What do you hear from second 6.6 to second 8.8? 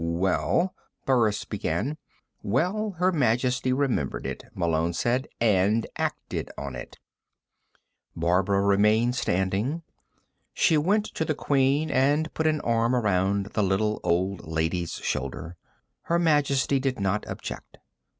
it." Barbara